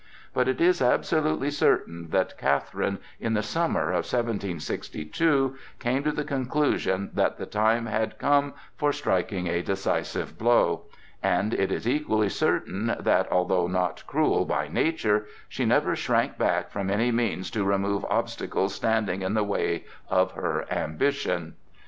But 0.33 0.47
it 0.47 0.59
is 0.59 0.81
absolutely 0.81 1.51
certain 1.51 2.09
that 2.09 2.35
Catherine, 2.35 2.97
in 3.19 3.35
the 3.35 3.43
summer 3.43 3.89
of 3.89 4.09
1762, 4.11 5.55
came 5.77 6.01
to 6.03 6.11
the 6.11 6.23
conclusion 6.23 7.11
that 7.13 7.37
the 7.37 7.45
time 7.45 7.85
had 7.85 8.17
come 8.17 8.55
for 8.75 8.91
striking 8.91 9.45
a 9.47 9.61
decisive 9.61 10.39
blow; 10.39 10.85
and 11.21 11.53
it 11.53 11.71
is 11.71 11.87
equally 11.87 12.29
certain 12.29 12.95
that, 12.99 13.31
although 13.31 13.67
not 13.67 14.03
cruel 14.07 14.43
by 14.43 14.67
nature, 14.67 15.27
she 15.47 15.65
never 15.65 15.95
shrank 15.95 16.35
back 16.35 16.71
from 16.71 16.89
any 16.89 17.11
means 17.11 17.51
to 17.51 17.63
remove 17.63 18.03
obstacles 18.05 18.73
standing 18.73 19.21
in 19.21 19.35
the 19.35 19.43
way 19.43 19.85
of 20.09 20.31
her 20.31 20.65
ambition. 20.71 21.53